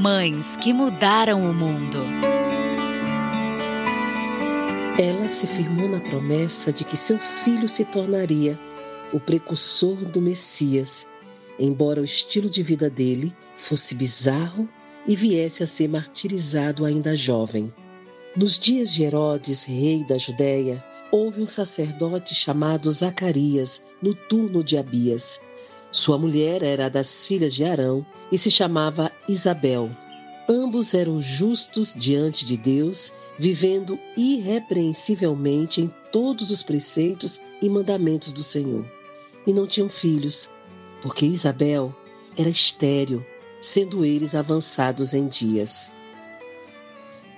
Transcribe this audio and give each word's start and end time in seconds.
Mães 0.00 0.56
que 0.56 0.72
mudaram 0.72 1.42
o 1.42 1.52
mundo. 1.52 1.98
Ela 4.98 5.28
se 5.28 5.46
firmou 5.46 5.90
na 5.90 6.00
promessa 6.00 6.72
de 6.72 6.84
que 6.84 6.96
seu 6.96 7.18
filho 7.18 7.68
se 7.68 7.84
tornaria 7.84 8.58
o 9.12 9.20
precursor 9.20 9.96
do 9.96 10.22
Messias, 10.22 11.06
embora 11.58 12.00
o 12.00 12.04
estilo 12.04 12.48
de 12.48 12.62
vida 12.62 12.88
dele 12.88 13.36
fosse 13.54 13.94
bizarro 13.94 14.66
e 15.06 15.14
viesse 15.14 15.62
a 15.62 15.66
ser 15.66 15.88
martirizado 15.88 16.86
ainda 16.86 17.14
jovem. 17.14 17.70
Nos 18.34 18.58
dias 18.58 18.94
de 18.94 19.02
Herodes, 19.02 19.64
rei 19.64 20.02
da 20.08 20.16
Judéia, 20.16 20.82
houve 21.12 21.42
um 21.42 21.46
sacerdote 21.46 22.34
chamado 22.34 22.90
Zacarias, 22.90 23.82
no 24.00 24.14
turno 24.14 24.64
de 24.64 24.78
Abias. 24.78 25.42
Sua 25.92 26.16
mulher 26.18 26.62
era 26.62 26.88
das 26.88 27.26
filhas 27.26 27.54
de 27.54 27.64
Arão 27.64 28.06
e 28.30 28.38
se 28.38 28.50
chamava 28.50 29.10
Isabel. 29.28 29.90
Ambos 30.48 30.94
eram 30.94 31.20
justos 31.20 31.94
diante 31.96 32.44
de 32.44 32.56
Deus, 32.56 33.12
vivendo 33.38 33.98
irrepreensivelmente 34.16 35.80
em 35.80 35.92
todos 36.12 36.50
os 36.50 36.62
preceitos 36.62 37.40
e 37.60 37.68
mandamentos 37.68 38.32
do 38.32 38.42
Senhor. 38.42 38.84
E 39.46 39.52
não 39.52 39.66
tinham 39.66 39.88
filhos, 39.88 40.50
porque 41.02 41.26
Isabel 41.26 41.94
era 42.36 42.48
estéril, 42.48 43.24
sendo 43.60 44.04
eles 44.04 44.34
avançados 44.34 45.12
em 45.14 45.26
dias. 45.26 45.92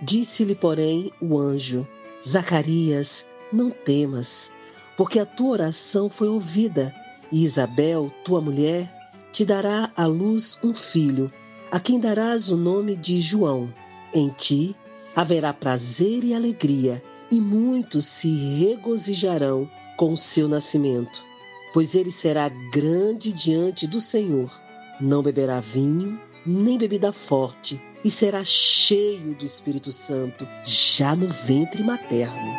Disse-lhe, 0.01 0.55
porém, 0.55 1.11
o 1.21 1.39
anjo: 1.39 1.87
Zacarias, 2.27 3.27
não 3.53 3.71
temas, 3.71 4.51
porque 4.97 5.19
a 5.19 5.27
tua 5.27 5.51
oração 5.51 6.09
foi 6.09 6.29
ouvida, 6.29 6.95
e 7.33 7.45
Isabel, 7.45 8.13
tua 8.25 8.41
mulher, 8.41 8.93
te 9.33 9.45
dará 9.45 9.91
à 9.97 10.05
luz 10.05 10.59
um 10.63 10.75
filho, 10.75 11.33
a 11.71 11.81
quem 11.81 11.99
darás 11.99 12.51
o 12.51 12.57
nome 12.57 12.95
de 12.95 13.21
João. 13.21 13.73
Em 14.13 14.29
ti 14.29 14.77
haverá 15.17 15.55
prazer 15.55 16.23
e 16.23 16.35
alegria, 16.35 17.03
e 17.31 17.41
muitos 17.41 18.05
se 18.05 18.31
regozijarão 18.61 19.69
com 19.97 20.13
o 20.13 20.17
seu 20.17 20.47
nascimento, 20.47 21.25
pois 21.73 21.95
ele 21.95 22.11
será 22.11 22.51
grande 22.71 23.33
diante 23.33 23.87
do 23.87 24.01
Senhor. 24.01 24.53
Não 25.01 25.23
beberá 25.23 25.61
vinho, 25.61 26.21
nem 26.45 26.77
bebida 26.77 27.11
forte, 27.13 27.81
e 28.05 28.11
será 28.11 28.45
cheio 28.45 29.35
do 29.35 29.45
Espírito 29.45 29.91
Santo 29.91 30.47
já 30.65 31.17
no 31.17 31.29
ventre 31.29 31.83
materno. 31.83 32.53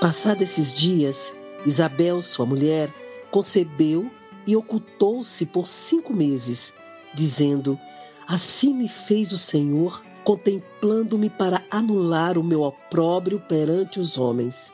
Passados 0.00 0.42
esses 0.42 0.72
dias, 0.72 1.32
Isabel, 1.64 2.20
sua 2.20 2.44
mulher, 2.44 2.92
concebeu 3.30 4.10
e 4.46 4.54
ocultou-se 4.54 5.46
por 5.46 5.66
cinco 5.66 6.12
meses, 6.12 6.74
dizendo: 7.14 7.78
Assim 8.26 8.74
me 8.74 8.88
fez 8.88 9.32
o 9.32 9.38
Senhor, 9.38 10.02
contemplando-me 10.24 11.30
para 11.30 11.62
anular 11.70 12.38
o 12.38 12.44
meu 12.44 12.62
opróbrio 12.62 13.40
perante 13.40 13.98
os 13.98 14.18
homens. 14.18 14.72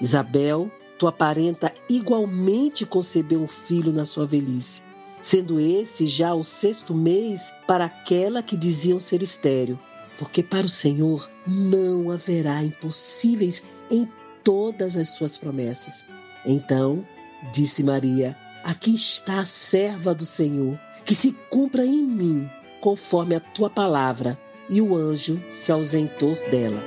Isabel, 0.00 0.70
tua 0.98 1.12
parenta, 1.12 1.72
igualmente 1.88 2.86
concebeu 2.86 3.42
um 3.42 3.48
filho 3.48 3.92
na 3.92 4.04
sua 4.04 4.26
velhice, 4.26 4.82
sendo 5.20 5.60
esse 5.60 6.06
já 6.06 6.34
o 6.34 6.42
sexto 6.42 6.94
mês 6.94 7.52
para 7.66 7.84
aquela 7.86 8.42
que 8.42 8.56
diziam 8.56 8.98
ser 8.98 9.22
estéril, 9.22 9.78
porque 10.18 10.42
para 10.42 10.66
o 10.66 10.70
Senhor 10.70 11.28
não 11.46 12.10
haverá 12.10 12.62
impossíveis 12.62 13.62
em 13.90 14.08
todas 14.42 14.96
as 14.96 15.10
suas 15.10 15.36
promessas. 15.36 16.06
Então, 16.44 17.04
disse 17.52 17.82
Maria: 17.82 18.36
Aqui 18.64 18.94
está 18.94 19.40
a 19.40 19.44
serva 19.44 20.14
do 20.14 20.24
Senhor, 20.24 20.78
que 21.04 21.14
se 21.14 21.32
cumpra 21.50 21.84
em 21.84 22.02
mim, 22.02 22.50
conforme 22.80 23.34
a 23.34 23.40
tua 23.40 23.70
palavra. 23.70 24.38
E 24.68 24.80
o 24.80 24.94
anjo 24.94 25.42
se 25.48 25.72
ausentou 25.72 26.36
dela. 26.48 26.80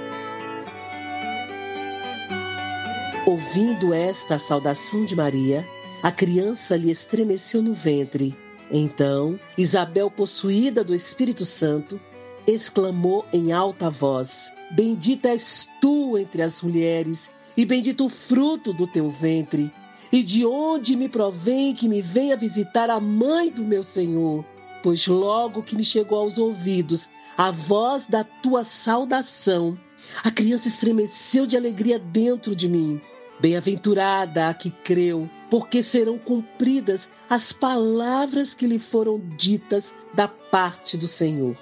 Ouvindo 3.25 3.93
esta 3.93 4.39
saudação 4.39 5.03
de 5.03 5.15
Maria, 5.15 5.67
a 6.01 6.11
criança 6.11 6.77
lhe 6.77 6.89
estremeceu 6.89 7.61
no 7.61 7.73
ventre. 7.73 8.37
Então, 8.71 9.39
Isabel, 9.57 10.09
possuída 10.09 10.83
do 10.83 10.95
Espírito 10.95 11.45
Santo, 11.45 11.99
exclamou 12.47 13.25
em 13.31 13.51
alta 13.51 13.89
voz: 13.89 14.51
Bendita 14.71 15.29
és 15.29 15.69
tu 15.79 16.17
entre 16.17 16.41
as 16.41 16.61
mulheres 16.61 17.31
e 17.55 17.65
bendito 17.65 18.05
o 18.05 18.09
fruto 18.09 18.73
do 18.73 18.87
teu 18.87 19.09
ventre. 19.09 19.71
E 20.11 20.21
de 20.21 20.45
onde 20.45 20.95
me 20.95 21.09
provém 21.09 21.73
que 21.73 21.89
me 21.89 22.01
venha 22.01 22.37
visitar 22.37 22.89
a 22.89 22.99
mãe 22.99 23.49
do 23.49 23.63
meu 23.63 23.83
Senhor? 23.83 24.45
Pois 24.83 25.07
logo 25.07 25.63
que 25.63 25.75
me 25.75 25.83
chegou 25.83 26.19
aos 26.19 26.37
ouvidos 26.37 27.09
a 27.37 27.49
voz 27.49 28.05
da 28.07 28.23
tua 28.23 28.63
saudação, 28.63 29.77
a 30.23 30.29
criança 30.29 30.67
estremeceu 30.67 31.47
de 31.47 31.57
alegria 31.57 31.97
dentro 31.97 32.55
de 32.55 32.69
mim. 32.69 33.01
Bem-aventurada 33.39 34.49
a 34.49 34.53
que 34.53 34.69
creu, 34.69 35.27
porque 35.49 35.81
serão 35.81 36.19
cumpridas 36.19 37.09
as 37.29 37.51
palavras 37.51 38.53
que 38.53 38.67
lhe 38.67 38.77
foram 38.77 39.19
ditas 39.35 39.95
da 40.13 40.27
parte 40.27 40.97
do 40.97 41.07
Senhor. 41.07 41.57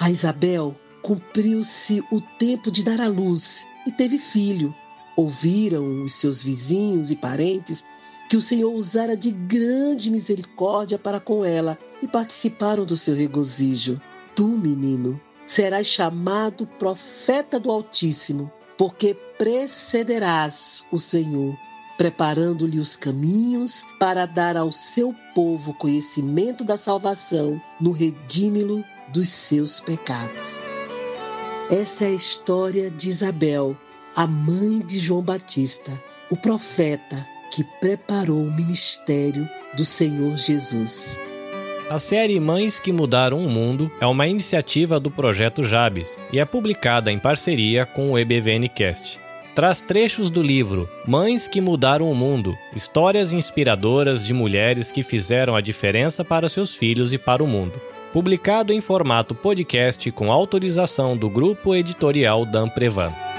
A 0.00 0.10
Isabel 0.10 0.74
cumpriu-se 1.02 2.02
o 2.10 2.22
tempo 2.38 2.70
de 2.70 2.82
dar 2.82 3.02
à 3.02 3.06
luz 3.06 3.66
e 3.86 3.92
teve 3.92 4.16
filho. 4.16 4.74
Ouviram 5.14 6.02
os 6.02 6.14
seus 6.14 6.42
vizinhos 6.42 7.10
e 7.10 7.16
parentes 7.16 7.84
que 8.30 8.34
o 8.34 8.40
Senhor 8.40 8.72
usara 8.72 9.14
de 9.14 9.30
grande 9.30 10.10
misericórdia 10.10 10.98
para 10.98 11.20
com 11.20 11.44
ela 11.44 11.78
e 12.00 12.08
participaram 12.08 12.86
do 12.86 12.96
seu 12.96 13.14
regozijo. 13.14 14.00
Tu, 14.34 14.48
menino, 14.48 15.20
serás 15.46 15.86
chamado 15.86 16.66
profeta 16.66 17.60
do 17.60 17.70
Altíssimo, 17.70 18.50
porque 18.78 19.14
precederás 19.36 20.82
o 20.90 20.98
Senhor, 20.98 21.54
preparando-lhe 21.98 22.80
os 22.80 22.96
caminhos 22.96 23.84
para 23.98 24.24
dar 24.24 24.56
ao 24.56 24.72
seu 24.72 25.14
povo 25.34 25.74
conhecimento 25.74 26.64
da 26.64 26.78
salvação 26.78 27.60
no 27.78 27.90
redímilo 27.90 28.82
dos 29.12 29.28
seus 29.28 29.80
pecados. 29.80 30.62
Esta 31.70 32.04
é 32.04 32.08
a 32.08 32.12
história 32.12 32.90
de 32.90 33.08
Isabel, 33.08 33.76
a 34.16 34.26
mãe 34.26 34.80
de 34.84 34.98
João 34.98 35.22
Batista, 35.22 35.92
o 36.30 36.36
profeta 36.36 37.26
que 37.52 37.64
preparou 37.80 38.42
o 38.42 38.52
ministério 38.52 39.48
do 39.76 39.84
Senhor 39.84 40.36
Jesus. 40.36 41.20
A 41.88 41.98
série 41.98 42.38
Mães 42.38 42.78
que 42.78 42.92
Mudaram 42.92 43.44
o 43.44 43.50
Mundo 43.50 43.90
é 44.00 44.06
uma 44.06 44.26
iniciativa 44.26 45.00
do 45.00 45.10
projeto 45.10 45.62
Jabes 45.62 46.16
e 46.32 46.38
é 46.38 46.44
publicada 46.44 47.10
em 47.10 47.18
parceria 47.18 47.84
com 47.84 48.12
o 48.12 48.18
EBVNcast. 48.18 49.18
Traz 49.56 49.80
trechos 49.80 50.30
do 50.30 50.40
livro 50.40 50.88
Mães 51.06 51.48
que 51.48 51.60
Mudaram 51.60 52.10
o 52.10 52.14
Mundo 52.14 52.56
histórias 52.74 53.32
inspiradoras 53.32 54.22
de 54.22 54.32
mulheres 54.32 54.92
que 54.92 55.02
fizeram 55.02 55.56
a 55.56 55.60
diferença 55.60 56.24
para 56.24 56.48
seus 56.48 56.74
filhos 56.74 57.12
e 57.12 57.18
para 57.18 57.42
o 57.42 57.48
mundo. 57.48 57.74
Publicado 58.12 58.72
em 58.72 58.80
formato 58.80 59.36
podcast 59.36 60.10
com 60.10 60.32
autorização 60.32 61.16
do 61.16 61.30
grupo 61.30 61.76
editorial 61.76 62.44
Dan 62.44 62.68
Prevan. 62.68 63.29